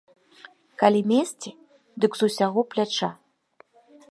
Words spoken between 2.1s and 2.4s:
з